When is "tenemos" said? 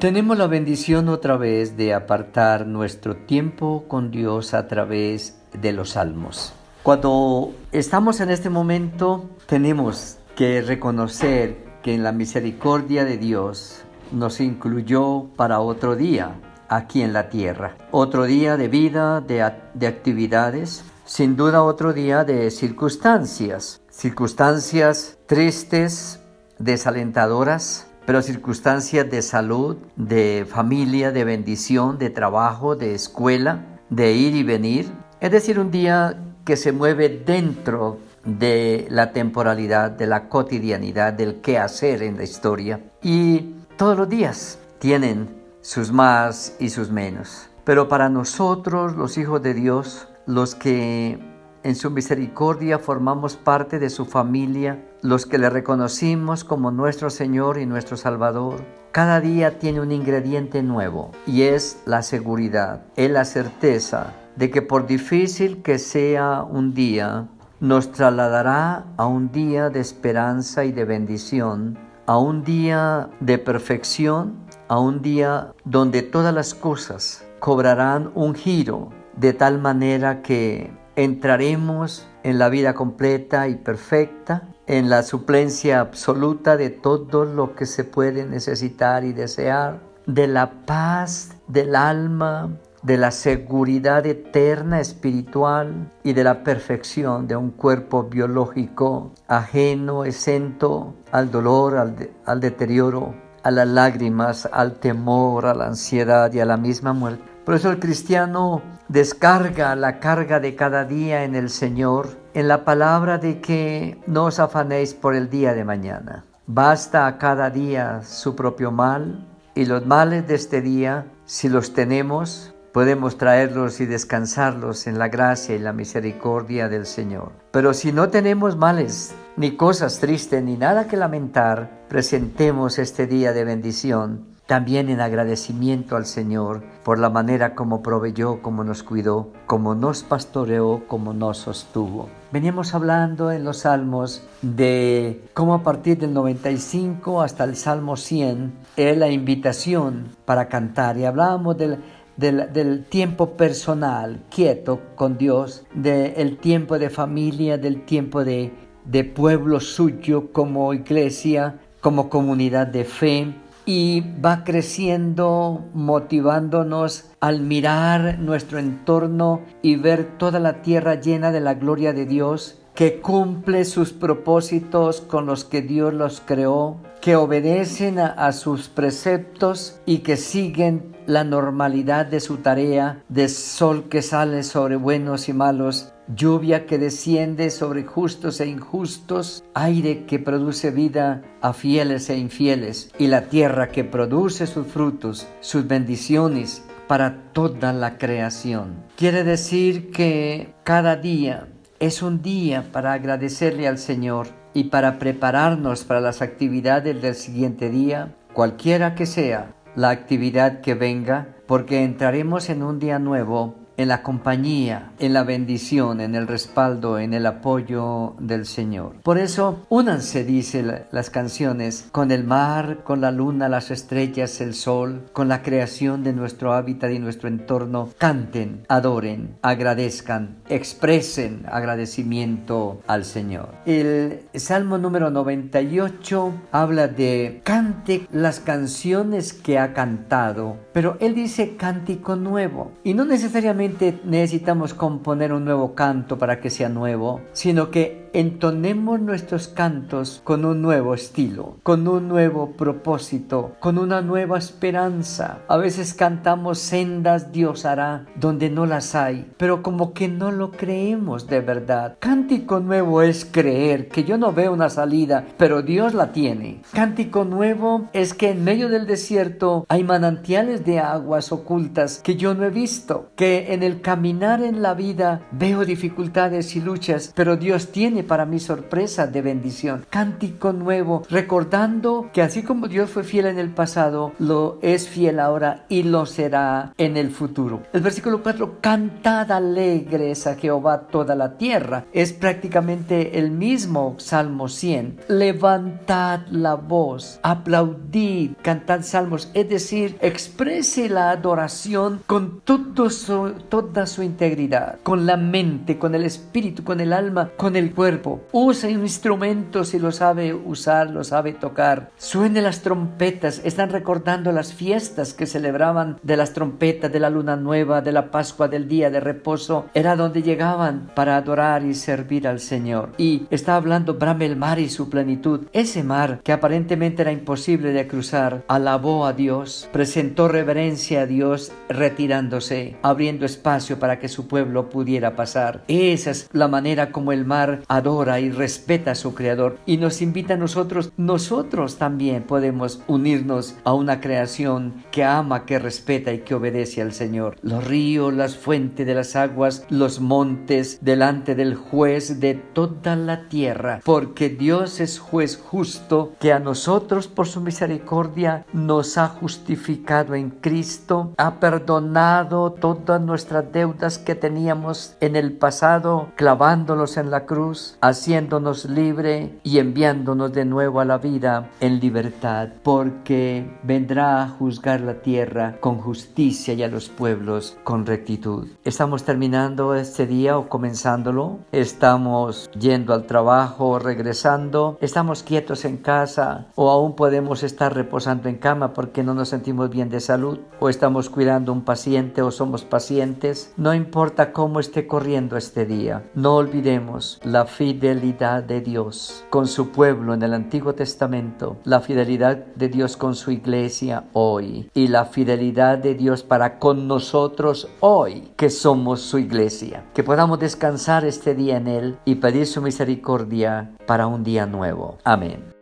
0.00-0.38, 9.46-10.18, 121.72-122.52, 128.10-128.58